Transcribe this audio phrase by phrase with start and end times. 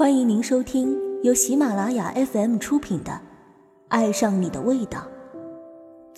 [0.00, 3.12] 欢迎您收听由喜马拉雅 FM 出品的
[3.88, 5.06] 《爱上你的味道》，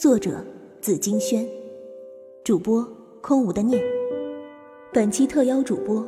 [0.00, 0.46] 作者
[0.80, 1.44] 紫金轩，
[2.44, 2.88] 主播
[3.20, 3.82] 空无的念。
[4.92, 6.06] 本期特邀主播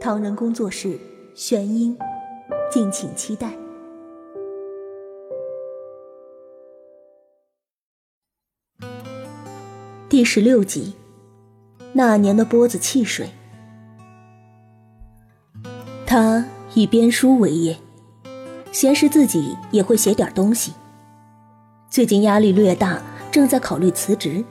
[0.00, 0.98] 唐人工作室
[1.32, 1.96] 玄音，
[2.72, 3.56] 敬请期待。
[10.08, 10.94] 第十六集，
[11.92, 13.28] 那年的波子汽水，
[16.74, 17.76] 以编书为业，
[18.70, 20.72] 闲时自己也会写点东西。
[21.90, 22.98] 最近压力略大，
[23.30, 24.42] 正在考虑辞职。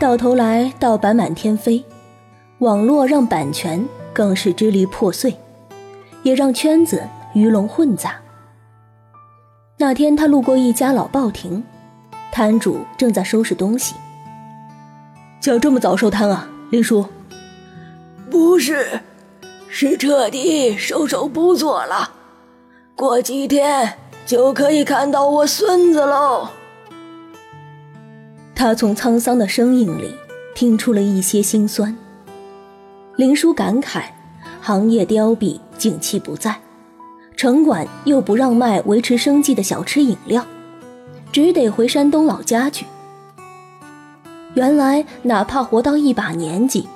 [0.00, 1.84] 到头来盗版满天飞，
[2.58, 5.36] 网络让版权更是支离破碎，
[6.24, 7.00] 也让圈子
[7.34, 8.16] 鱼龙混杂。
[9.78, 11.62] 那天他路过一家老报亭，
[12.32, 13.94] 摊主正在收拾东西。
[15.40, 17.06] 就这么早收摊啊，林叔？
[18.28, 19.00] 不是。
[19.72, 22.10] 是彻底收手不做了，
[22.96, 23.94] 过几天
[24.26, 26.48] 就可以看到我孙子喽。
[28.52, 30.12] 他从沧桑的声音里
[30.56, 31.96] 听出了一些心酸。
[33.14, 34.02] 林叔感慨，
[34.60, 36.60] 行业凋敝，景气不再，
[37.36, 40.44] 城管又不让卖维持生计的小吃饮料，
[41.30, 42.84] 只得回山东老家去。
[44.54, 46.88] 原来，哪怕活到一把年纪。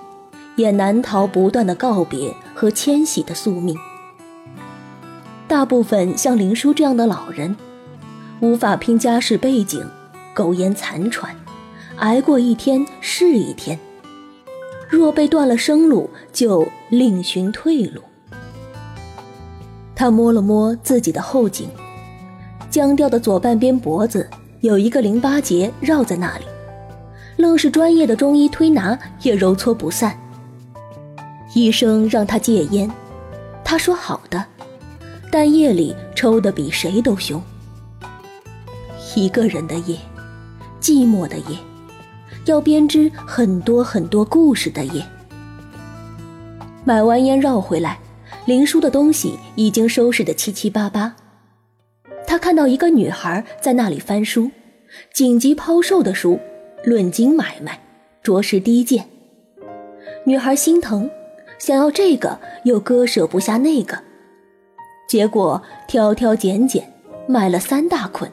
[0.56, 3.76] 也难逃不断的告别和迁徙的宿命。
[5.46, 7.54] 大部分像林叔这样的老人，
[8.40, 9.84] 无法拼家世背景，
[10.34, 11.34] 苟延残喘，
[11.96, 13.78] 挨过一天是一天。
[14.88, 18.00] 若被断了生路，就另寻退路。
[19.94, 21.68] 他摸了摸自己的后颈，
[22.70, 24.28] 僵掉的左半边脖子
[24.60, 26.44] 有一个淋巴结绕在那里，
[27.36, 30.18] 愣是专业的中医推拿也揉搓不散。
[31.54, 32.90] 医生让他戒烟，
[33.64, 34.44] 他说好的，
[35.30, 37.40] 但夜里抽的比谁都凶。
[39.14, 39.96] 一个人的夜，
[40.80, 41.56] 寂寞的夜，
[42.46, 45.00] 要编织很多很多故事的夜。
[46.84, 48.00] 买完烟绕回来，
[48.46, 51.14] 林叔的东西已经收拾得七七八八。
[52.26, 54.50] 他看到一个女孩在那里翻书，
[55.12, 56.40] 紧急抛售的书，
[56.82, 57.80] 论斤买卖，
[58.24, 59.08] 着实低贱。
[60.24, 61.08] 女孩心疼。
[61.58, 63.98] 想要这个，又割舍不下那个，
[65.08, 66.92] 结果挑挑拣拣，
[67.26, 68.30] 买了三大捆。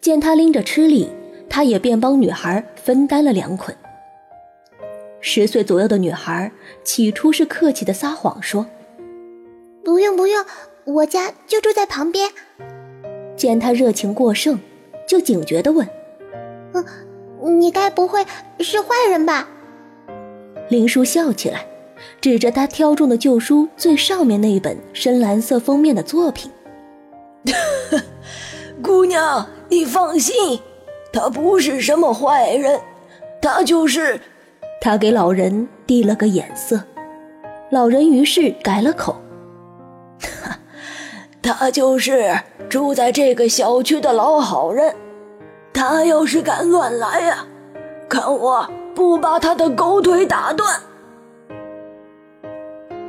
[0.00, 1.08] 见他拎着吃力，
[1.48, 3.76] 他也便帮女孩分担了两捆。
[5.20, 6.50] 十岁左右的女孩
[6.82, 8.66] 起初是客气的撒谎说
[9.84, 10.44] ：“不用不用，
[10.84, 12.30] 我家就住在旁边。”
[13.36, 14.58] 见他热情过剩，
[15.06, 15.86] 就警觉的问
[16.72, 18.24] ：“嗯，你该不会
[18.60, 19.46] 是坏人吧？”
[20.70, 21.66] 林叔笑起来，
[22.20, 26.50] 指着他挑中的旧书最上面那一本深蓝色封面的作品
[28.80, 30.60] ：“姑娘，你放心，
[31.12, 32.80] 他不是什么坏人，
[33.42, 34.20] 他就是……”
[34.80, 36.82] 他给老人递了个眼色，
[37.70, 39.20] 老人于是改了口：
[41.42, 44.94] “他就是住在这个小区的老好人，
[45.74, 47.44] 他要是敢乱来呀，
[48.08, 48.70] 看我！”
[49.00, 50.78] 不把他的狗腿打断！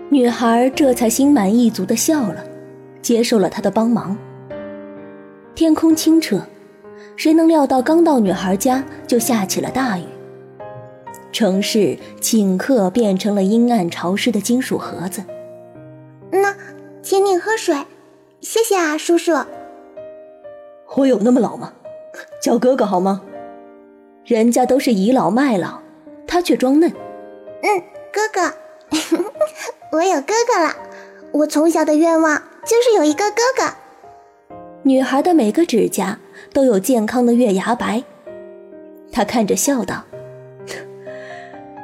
[0.08, 2.42] 女孩这才心满意足的笑了，
[3.02, 4.18] 接受了他的帮忙。
[5.54, 6.40] 天空清澈，
[7.18, 10.04] 谁能料到刚到女孩家就下起了大雨？
[11.34, 15.22] 城市顷刻变成了阴暗潮湿的金属盒子。
[16.32, 16.56] 那，
[17.02, 17.76] 请你喝水，
[18.40, 19.34] 谢谢啊，叔叔。
[20.96, 21.74] 我有那么老吗？
[22.42, 23.24] 叫哥哥好吗？
[24.24, 25.81] 人家都是倚老卖老，
[26.32, 26.90] 他却装嫩。
[26.90, 28.54] 嗯，哥哥，
[29.92, 30.74] 我有哥哥了。
[31.34, 33.74] 我从小的愿望就是有一个哥哥。
[34.84, 36.20] 女孩的每个指甲
[36.54, 38.02] 都有健康的月牙白。
[39.12, 40.06] 他看着笑道：“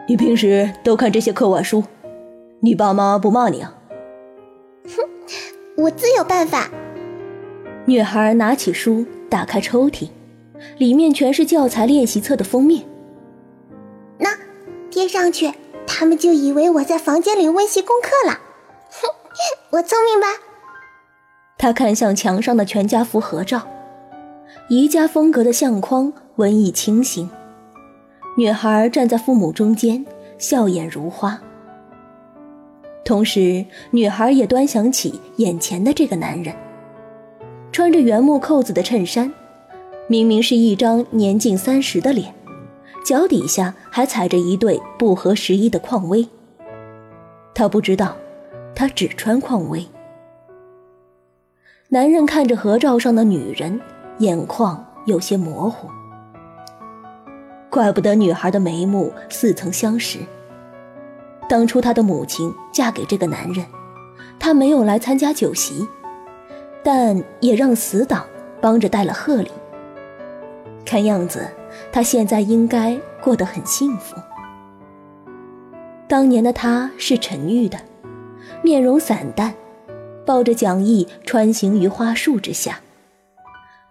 [0.08, 1.84] 你平时都看这些课外书，
[2.62, 3.76] 你爸妈不骂你啊？”
[4.88, 5.04] 哼，
[5.84, 6.70] 我自有办法。
[7.86, 10.08] 女孩拿起书，打开抽屉。
[10.78, 12.86] 里面全是教材练习册的封面。
[14.98, 15.54] 贴上去，
[15.86, 18.40] 他们就以为我在房间里温习功课了。
[18.90, 19.08] 哼，
[19.78, 20.26] 我聪明吧？
[21.56, 23.68] 他看向墙上的全家福合照，
[24.70, 27.30] 宜家风格的相框，文艺清新。
[28.38, 30.04] 女孩站在父母中间，
[30.40, 31.40] 笑眼如花。
[33.06, 36.56] 同时，女孩也端详起眼前的这个男人，
[37.72, 39.32] 穿着原木扣子的衬衫。
[40.08, 42.34] 明明是一张年近三十的脸，
[43.08, 46.28] 脚底下还踩着一对不合时宜的匡威。
[47.54, 48.18] 他不知道，
[48.76, 49.88] 他只穿匡威。
[51.88, 53.80] 男人看着合照上的女人，
[54.18, 55.88] 眼眶有些模糊。
[57.70, 60.20] 怪不得女孩的眉目似曾相识。
[61.48, 63.66] 当初她的母亲嫁给这个男人，
[64.38, 65.88] 她没有来参加酒席，
[66.84, 68.26] 但也让死党
[68.60, 69.50] 帮着带了贺礼。
[70.86, 71.48] 看样子，
[71.92, 74.16] 她现在应该过得很幸福。
[76.08, 77.80] 当年的她是沉郁的，
[78.64, 79.54] 面容散淡，
[80.26, 82.80] 抱着讲义穿行于花树之下，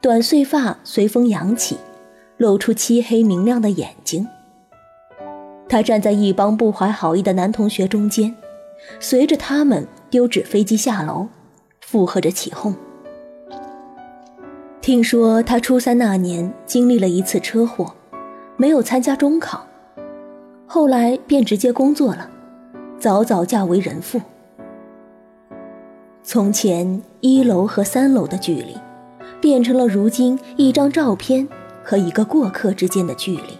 [0.01, 1.79] 短碎发随风扬起。
[2.39, 4.29] 露出漆黑明亮的眼睛。
[5.71, 8.37] 他站在一帮不怀好意的男同学中间，
[9.01, 11.29] 随着他们丢纸飞机下楼，
[11.81, 12.75] 附和着起哄。
[14.87, 17.93] 听说他初三那年经历了一次车祸，
[18.57, 19.67] 没有参加中考，
[20.65, 22.31] 后来便直接工作了，
[22.97, 24.21] 早早嫁为人妇。
[26.23, 28.77] 从前一楼和三楼的距离，
[29.41, 31.49] 变成了如今一张照片。
[31.83, 33.59] 和一个过客之间的距离。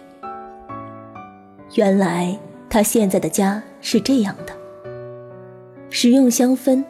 [1.75, 2.37] 原来
[2.69, 4.53] 他现在的家是这样的：
[5.89, 6.85] 使用香氛，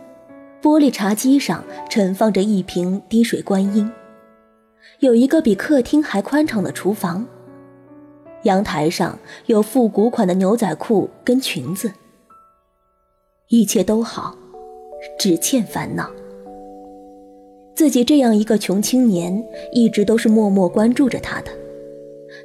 [0.62, 3.92] 玻璃茶几上盛放着一瓶滴水观音，
[5.00, 7.24] 有一个比客厅还宽敞的厨房，
[8.44, 11.92] 阳台上有复古款的牛仔裤跟裙子。
[13.50, 14.36] 一切都好，
[15.20, 16.10] 只欠烦恼。
[17.76, 21.52] 自己这样一个穷青年，一直都是默默关注着他的，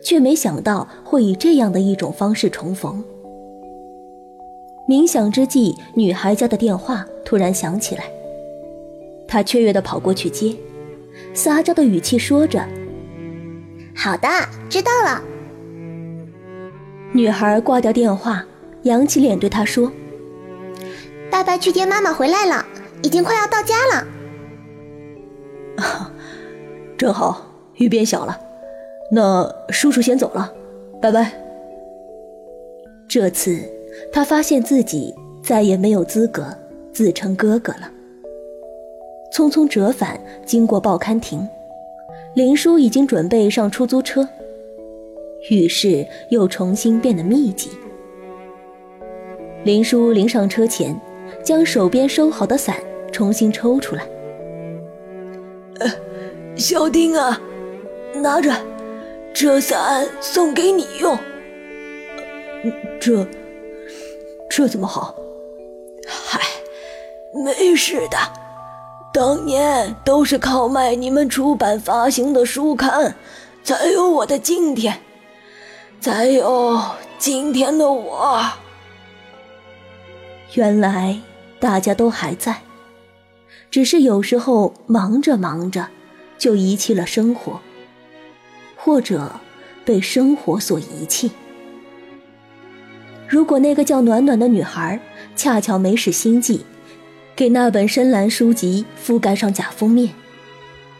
[0.03, 3.03] 却没想到会以这样的一种方式重逢。
[4.87, 8.05] 冥想之际，女孩家的电话突然响起来，
[9.27, 10.55] 他雀跃地跑过去接，
[11.35, 12.67] 撒娇的语气说着
[13.97, 14.29] ：“好的，
[14.69, 15.23] 知道了。”
[17.13, 18.45] 女孩挂掉电话，
[18.83, 19.93] 扬起脸对他说
[21.31, 22.65] ：“爸爸去接妈妈回来了，
[23.03, 24.07] 已经快要到家了。
[26.97, 27.47] ”正好
[27.77, 28.39] 雨变小了，
[29.11, 30.53] 那叔叔先走了，
[31.01, 31.33] 拜拜。
[33.09, 33.61] 这次
[34.11, 36.47] 他发现自己再也没有资格
[36.95, 37.92] 自称哥哥了。
[39.33, 41.49] 匆匆折返，经过报刊亭，
[42.35, 44.29] 林叔已经准备上出租车，
[45.51, 47.71] 雨势又重新变得密集。
[49.65, 50.95] 林叔临上车前，
[51.43, 52.77] 将手边收好的伞
[53.11, 54.07] 重新抽出来。
[56.55, 57.41] 小丁啊，
[58.17, 58.55] 拿着，
[59.33, 61.19] 这伞送给你用。
[63.01, 63.27] 这，
[64.51, 65.17] 这怎么好？
[66.07, 66.39] 嗨，
[67.33, 68.19] 没事的。
[69.13, 73.15] 当年都是靠卖你们出版发行的书刊，
[73.63, 74.99] 才有我的今天，
[76.01, 76.81] 才有
[77.19, 78.43] 今天的我。
[80.55, 81.21] 原来
[81.61, 82.63] 大家都还在，
[83.71, 85.89] 只是有时候忙着忙着。
[86.39, 87.61] 就遗弃了生活，
[88.75, 89.31] 或者
[89.85, 91.31] 被生活所遗弃。
[93.29, 95.01] 如果那个叫暖暖的女孩
[95.37, 96.67] 恰巧没使心计，
[97.35, 100.09] 给那本深蓝书籍覆盖上假封面；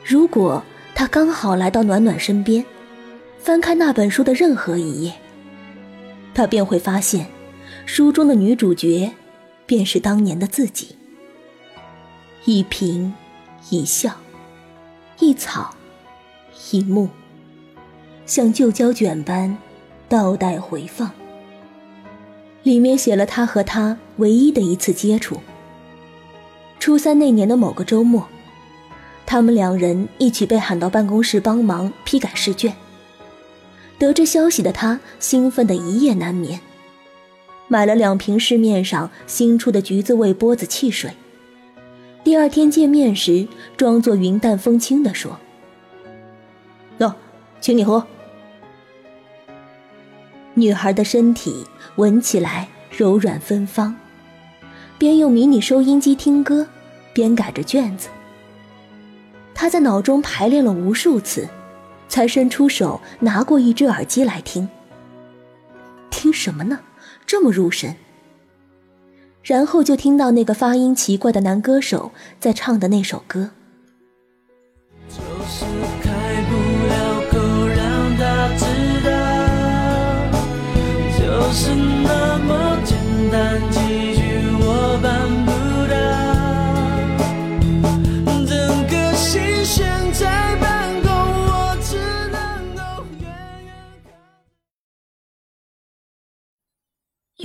[0.05, 0.63] 如果
[0.95, 2.65] 他刚好来到暖暖身边，
[3.39, 5.13] 翻开那本书的任何一页，
[6.35, 7.27] 他便会发现，
[7.87, 9.11] 书中的女主角
[9.67, 10.97] 便是当年的自己。
[12.45, 13.11] 一颦
[13.71, 14.13] 一笑。
[15.19, 15.73] 一草，
[16.73, 17.09] 一木，
[18.27, 19.57] 像旧胶卷般
[20.09, 21.13] 倒带回放。
[22.65, 25.37] 里面写了他和他唯一的一次接触。
[26.83, 28.27] 初三那年的某个周末，
[29.25, 32.75] 他们两人一起被喊到办公室帮忙批改试卷。
[34.01, 36.59] 得知消息的他兴奋的一夜难眠，
[37.69, 41.13] 买了两瓶市面上新出的橘子味波子汽水。
[42.25, 43.47] 第二天见面时，
[43.77, 45.39] 装作云淡风轻地说
[46.99, 47.15] ：“喏，
[47.61, 48.05] 请你喝。”
[50.55, 53.95] 女孩的身体闻起来柔软芬芳，
[55.03, 56.65] 边用迷你收音机听歌，
[57.13, 58.09] 边改着卷子。
[59.53, 61.49] 他在脑中排练了无数次，
[62.09, 64.69] 才伸出手拿过一只耳机来听。
[66.09, 66.79] 听什么呢？
[67.27, 67.97] 这么入神。
[69.43, 73.51] 然后就听到那个发音奇怪的男歌手在唱的那首歌。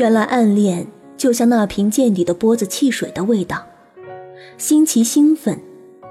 [0.08, 0.88] 原来暗恋。
[1.18, 3.66] 就像那瓶见底的波子汽水的味道，
[4.58, 5.60] 新奇兴奋，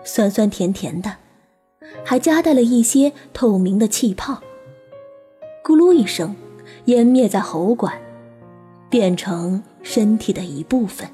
[0.04, 1.14] 酸酸甜甜的，
[2.04, 4.42] 还夹带了一些透明的气泡。
[5.64, 6.34] 咕噜一声，
[6.86, 7.94] 湮灭在喉管，
[8.90, 11.08] 变成身体的一部分。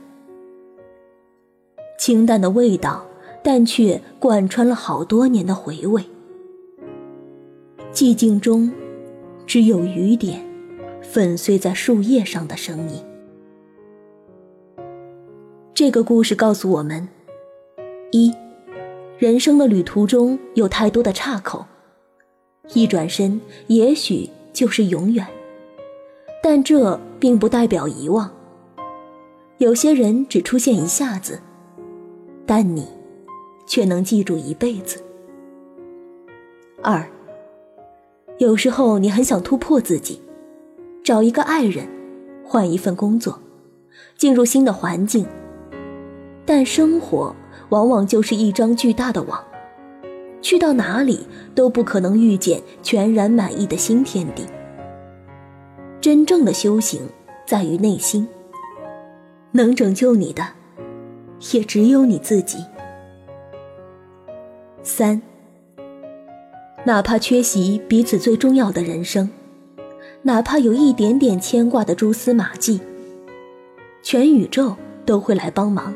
[1.98, 3.06] 清淡的味道，
[3.44, 6.02] 但却贯穿了好多年的回味。
[7.92, 8.72] 寂静中，
[9.46, 10.42] 只有雨点
[11.02, 13.04] 粉碎在树叶上的声音。
[15.74, 17.08] 这个故事告诉我们：
[18.10, 18.32] 一，
[19.18, 21.66] 人生的旅途中有太多的岔口，
[22.72, 24.30] 一转身也许。
[24.52, 25.26] 就是永远，
[26.42, 28.30] 但这并不代表遗忘。
[29.56, 31.40] 有些人只出现一下子，
[32.44, 32.86] 但你
[33.66, 35.02] 却能记住一辈子。
[36.82, 37.08] 二，
[38.36, 40.20] 有时候你很想突破自己，
[41.04, 41.88] 找一个爱人，
[42.44, 43.40] 换一份工作，
[44.16, 45.26] 进入新的环境，
[46.46, 47.34] 但生活
[47.70, 49.42] 往往就是一张巨大的网。
[50.40, 54.44] 去到哪里都不可能遇见全然满意的新天地。
[56.00, 57.00] 真正的修行
[57.46, 58.26] 在于内心，
[59.52, 60.44] 能拯救你的
[61.52, 62.58] 也只有你自己。
[64.82, 65.20] 三，
[66.84, 69.30] 哪怕缺席彼此最重要的人生，
[70.22, 72.80] 哪怕有一点点牵挂的蛛丝马迹，
[74.02, 75.94] 全宇宙都会来帮忙。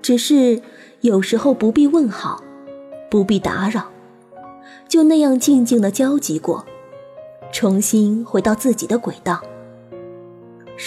[0.00, 0.60] 只是
[1.00, 2.42] 有时候不必问好。
[3.08, 3.86] 不必打扰，
[4.88, 6.66] 就那样静静的交集过，
[7.52, 9.40] 重新回到自己的轨道，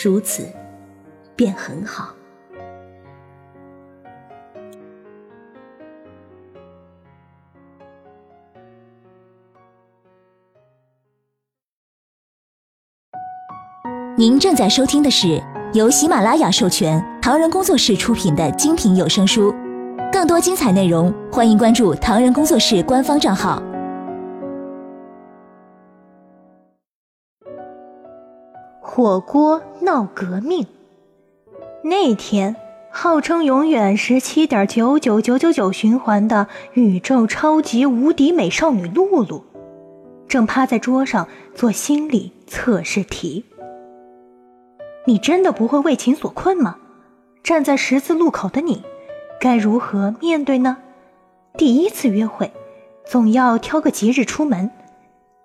[0.03, 0.43] 如此，
[1.37, 2.13] 便很好。
[14.19, 19.55] 您正在收听的是由喜马拉雅授权、唐人工作室出品的精品有声书。
[20.11, 23.63] 更多精彩内容，欢迎关注唐人工作室官方账号。
[28.81, 30.67] 火锅闹革命。
[31.81, 32.57] 那天，
[32.91, 39.45] 号称永远十七点九九九九九循环的宇宙超级无敌美少女露露，
[40.27, 43.45] 正趴在桌上做心理测试题。
[45.09, 46.77] 你真的不会为情所困吗？
[47.41, 48.83] 站在十字路口的你。
[49.41, 50.77] 该如何面对呢？
[51.57, 52.51] 第一次约会，
[53.07, 54.69] 总要挑个吉日出门，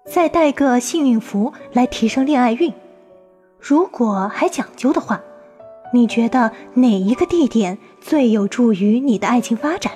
[0.05, 2.75] 再带个幸运符来提升恋爱运。
[3.59, 5.23] 如果还讲究的话，
[5.95, 9.95] 你觉得哪一个地点最有助于你的爱情发展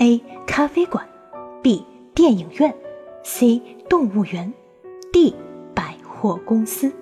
[0.00, 0.20] ？A.
[0.48, 1.06] 咖啡馆
[1.62, 1.86] ，B.
[2.12, 2.74] 电影院
[3.22, 3.62] ，C.
[3.88, 4.52] 动物园
[5.12, 5.36] ，D.
[5.76, 6.92] 百货公司。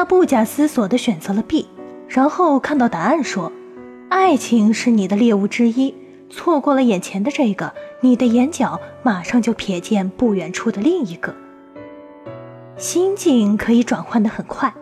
[0.00, 1.68] 他不假思索地选择了 B，
[2.08, 3.52] 然后看到答案说。
[4.08, 5.94] 爱情是你的猎物之一，
[6.30, 11.34] 错过了眼前的这个，你的眼角马上就瞥见不远处的另一个。
[12.78, 14.72] 心境可以转换的很快，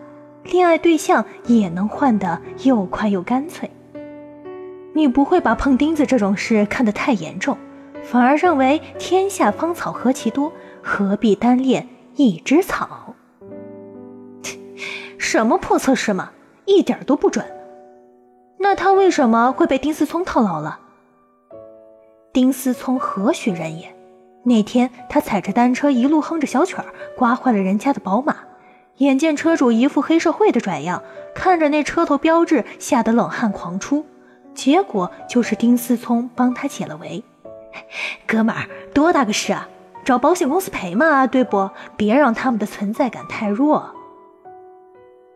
[0.45, 3.69] 恋爱对象也能换得又快又干脆。
[4.93, 7.57] 你不会把碰钉子这种事看得太严重，
[8.03, 13.15] 反而认为天下芳草何其多，何必单恋一枝草？
[15.19, 16.31] 什么破测试嘛，
[16.65, 17.45] 一点都不准。
[18.57, 20.79] 那他为什么会被丁思聪套牢了？
[22.33, 23.93] 丁思聪何许人也？
[24.43, 26.85] 那天他踩着单车一路哼着小曲儿，
[27.17, 28.37] 刮坏了人家的宝马。
[28.97, 31.03] 眼见车主一副黑社会的拽样，
[31.35, 34.05] 看着那车头标志，吓得冷汗狂出。
[34.53, 37.23] 结果就是丁思聪帮他解了围。
[38.25, 39.67] 哥们儿，多大个事啊？
[40.05, 41.69] 找保险公司赔嘛，对不？
[41.97, 43.93] 别让他们的存在感太弱。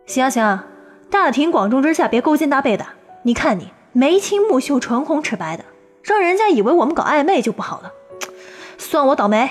[0.06, 0.64] 行行，
[1.10, 2.86] 大庭广众之下别勾肩搭背的。
[3.24, 5.64] 你看你眉清目秀、唇红齿白的，
[6.04, 7.92] 让人家以为我们搞暧昧就不好了。
[8.78, 9.50] 算我倒霉。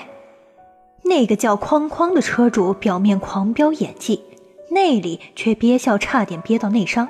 [1.05, 4.23] 那个叫框框的车主表面狂飙演技，
[4.71, 7.09] 内里却憋笑，差点憋到内伤。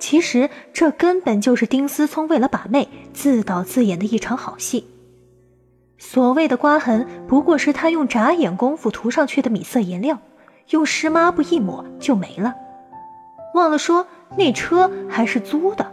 [0.00, 4.88] 其实这根本就是丁思聪为了把妹自导自演的一场好戏。
[5.98, 10.18] 所谓的刮痕，不过是他用眨眼功夫涂上去的米色颜料，
[10.70, 12.54] 用湿抹布一抹就没了。
[13.54, 14.06] 忘了说。
[14.34, 15.92] 那车还是租的。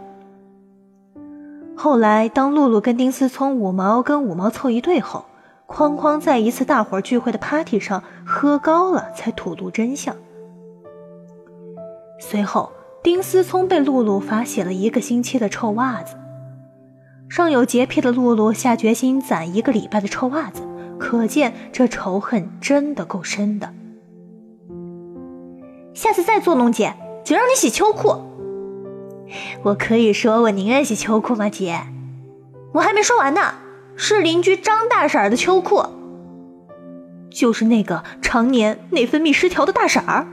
[1.76, 5.26] 后来，当露露跟丁思聪五毛跟五毛凑一对后，
[5.66, 10.16] 哐哐在一次大伙聚会的 party 上喝高了，才吐露真相。
[12.18, 16.16] 随后，丁思聪被露露罚写了一个星期的臭袜子。
[17.28, 20.62] 上有洁癖的露露下决心攒一个礼拜的臭袜子，
[20.98, 23.70] 可见这仇恨真的够深的。
[25.92, 28.16] 下次再作弄姐，姐让你洗秋裤。
[29.62, 31.80] 我可以说我宁愿洗秋裤吗，姐？
[32.72, 33.54] 我还没说完呢，
[33.96, 35.84] 是邻居张大婶的秋裤，
[37.30, 40.26] 就是那个常年内分泌失调的大婶儿。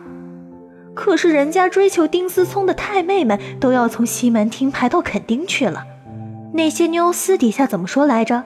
[0.95, 5.85] 可是人家追求丁思聪的太妹们都要从西门町排到垦丁去了，
[6.53, 8.43] 那些妞私底下怎么说来着？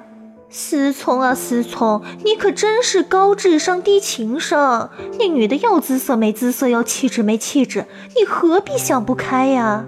[0.54, 4.90] 思聪啊思聪，你可真是高智商低情商。
[5.18, 7.86] 那女的要姿色没姿色，要气质没气质，
[8.18, 9.86] 你何必想不开呀？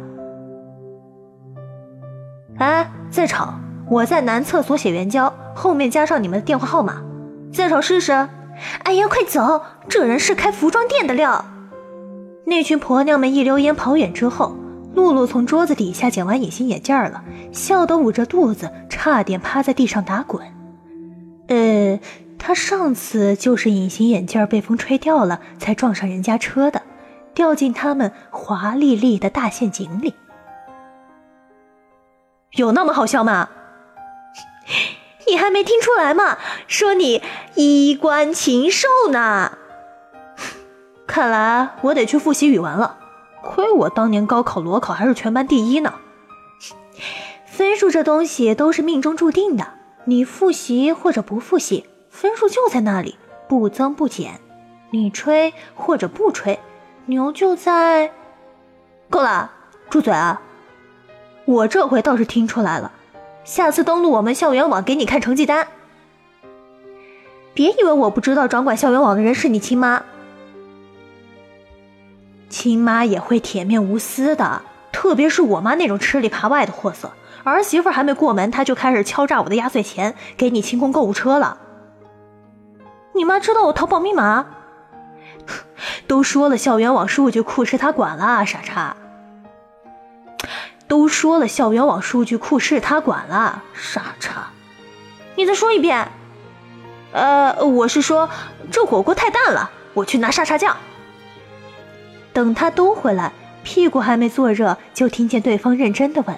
[2.58, 7.04] 哎，在场，我在男厕所写援交，后面加上你们的电话号码，
[7.52, 8.14] 在场试试。
[8.84, 11.44] 哎呀，快走，这人是开服装店的料。
[12.46, 14.56] 那群婆娘们一溜烟跑远之后，
[14.94, 20.46] 露露从桌子底下捡完隐形眼镜了，笑得捂着肚子，差点趴在地上打滚。
[21.48, 22.00] 呃，
[22.38, 26.84] 她上次就是隐形眼镜被风吹掉了，才撞上人家车的，
[27.34, 30.14] 掉进他们华丽丽的大陷阱里。
[32.52, 33.50] 有那么好笑吗？
[35.28, 36.38] 你还没听出来吗？
[36.68, 37.24] 说你
[37.56, 39.58] 衣冠禽兽呢。
[41.08, 42.98] 看来我得去复习语文了，
[43.44, 45.94] 亏我当年高考裸考还是全班第一呢。
[47.46, 49.68] 分数这东西都是命中注定的，
[50.06, 54.40] 你复习或者不复习，分数就在那里，不增不减。
[54.92, 56.58] 你吹或者不吹，
[57.06, 58.12] 牛就在。
[59.10, 59.52] 够了，
[59.90, 60.42] 住嘴啊！
[61.46, 62.92] 我这回倒是听出来了，
[63.44, 65.68] 下次登录我们校园网给你看成绩单。
[67.54, 70.04] 别以为我不知道掌管校园网的人是你亲妈，
[72.54, 77.12] 亲妈也会铁面无私的，特别是我妈那种吃里扒外的货色，
[77.44, 81.58] 儿媳妇还没过门，她就开始敲诈我的压岁钱，给你清空购物车了。
[83.16, 84.46] 你妈知道我淘宝密码？
[86.06, 88.96] 都说了校园网数据库是她管了，傻叉。
[90.88, 94.50] 都说了，校园网数据库是她管了，傻叉！
[95.36, 96.08] 你再说一遍。
[97.14, 98.30] 呃，我是说
[98.72, 100.78] 这火锅太淡了，我去拿沙茶酱。
[102.34, 103.32] 等他都回来，
[103.64, 106.38] 屁股还没坐热，就听见对方认真的问：“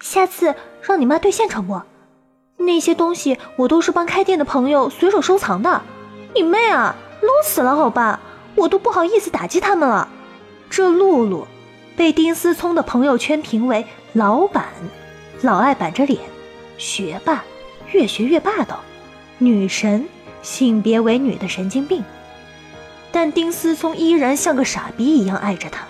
[0.00, 1.80] 下次让你妈兑现成不？
[2.58, 5.82] 那些东西我都是帮开店的朋友随手收藏的。
[6.34, 8.20] 你妹啊，low 死了好吧？
[8.54, 10.08] 我都不好意思打击他们了。
[10.70, 11.46] 这露露。”
[11.94, 13.84] 被丁思聪的朋友圈评为
[14.14, 14.64] 老板，
[15.42, 16.18] 老爱板着脸，
[16.78, 17.44] 学霸，
[17.92, 18.80] 越学越霸道，
[19.36, 20.08] 女神，
[20.40, 22.02] 性别为女的神经病。
[23.12, 25.84] 但丁思聪依然像个傻逼一样爱着她。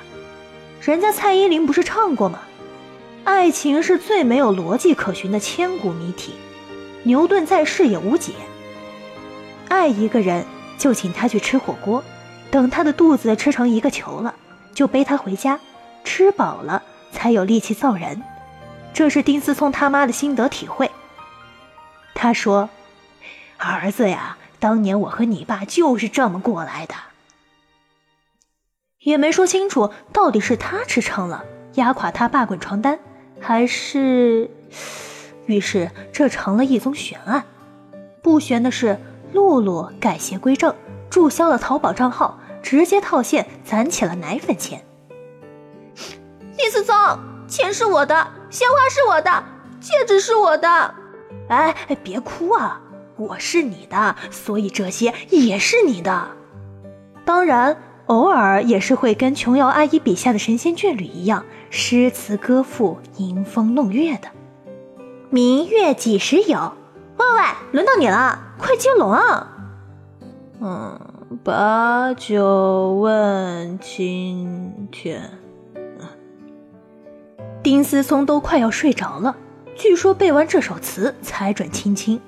[0.82, 2.40] 人家蔡依林不是唱过吗？
[3.24, 6.34] 爱情是最没有逻辑可循的千古谜题，
[7.04, 8.32] 牛顿在世也无解。
[9.68, 10.44] 爱一个人
[10.76, 12.02] 就请他去吃火锅，
[12.50, 14.34] 等他的肚子吃成一个球了，
[14.74, 15.60] 就背他回家。
[16.04, 16.82] 吃饱了
[17.12, 18.20] 才有力气造人，
[18.92, 20.90] 这是丁思聪他妈的心得体会。
[22.12, 22.68] 他说
[23.56, 26.94] ：“儿子呀，当年我和你爸就是这么过来的。”
[29.02, 32.98] 也没说清楚到底是他吃撑了，压垮他爸滚床单，
[33.40, 34.48] 还是……
[35.46, 37.44] 于是这成了一宗悬案。
[38.22, 38.98] 不悬的是，
[39.32, 40.74] 露露改邪归正，
[41.10, 44.84] 注销了淘宝账号，直接套现攒起了奶粉钱。
[46.56, 46.94] 丁思聪，
[47.48, 48.14] 钱是我的，
[48.50, 49.44] 鲜花是我的，
[49.80, 50.94] 戒指是我的。
[51.48, 52.80] 哎哎，别哭啊！
[53.16, 56.28] 我是你的，所以这些也是你的。
[57.24, 64.28] 当然，偶尔也是会跟琼瑶阿姨笔下的神仙眷侣一样，诗词歌赋，吟风弄月的。
[65.30, 66.72] 明月几时有？
[67.16, 69.48] 喂喂，轮到你了，快接龙啊！
[70.60, 71.00] 嗯，
[71.42, 75.30] 把酒问青天。
[77.62, 79.36] 丁思聪都快要睡着了，
[79.76, 82.20] 据说背完这首词才准亲亲。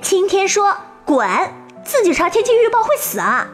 [0.00, 1.28] 青天说：“滚，
[1.84, 3.46] 自己查天气预报会死啊！”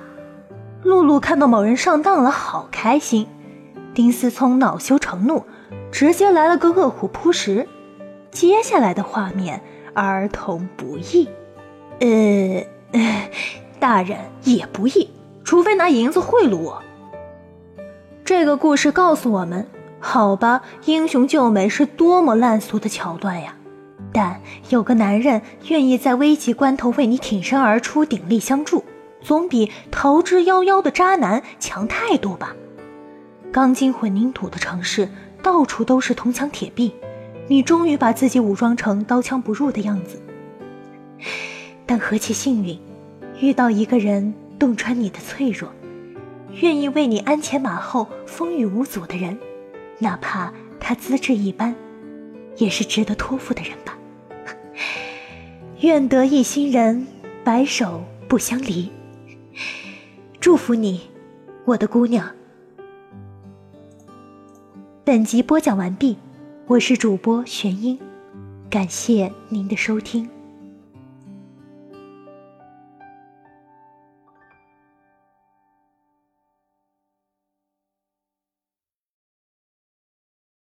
[0.83, 3.27] 露露看到某人上当了，好开心。
[3.95, 5.45] 丁思聪恼羞成怒，
[5.90, 7.69] 直接来了个饿虎扑食。
[8.31, 9.61] 接下来的画面，
[9.95, 11.29] 儿童不宜。
[12.01, 12.64] 呃，
[13.79, 15.11] 大人也不易，
[15.45, 16.83] 除非拿银子贿赂我。
[18.25, 19.66] 这个故事告诉我们。
[20.03, 23.55] 好吧，英雄救美是多么烂俗的桥段呀！
[24.14, 24.40] 但
[24.71, 28.83] 有个男人愿意在危急关头为你挺身而出，鼎力相助，
[29.22, 32.54] 总比逃之夭夭的渣男强太多吧？
[33.52, 35.09] 钢筋混凝土的城市，
[35.42, 36.94] 到处都是铜墙铁壁，
[37.48, 40.22] 你终于把自己武装成刀枪不入的样子。
[41.85, 42.78] 但何其幸运，
[43.40, 45.70] 遇到一个人洞穿你的脆弱，
[46.61, 49.38] 愿意为你鞍前马后、风雨无阻的人，
[49.98, 51.74] 哪怕他资质一般，
[52.56, 53.98] 也是值得托付的人吧。
[55.80, 57.06] 愿得一心人，
[57.42, 58.90] 白首不相离。
[60.40, 61.03] 祝福你，
[61.66, 62.26] 我的姑娘。
[65.05, 66.16] 本集播讲完毕，
[66.66, 67.98] 我是主播玄音，
[68.70, 70.26] 感谢您的收听。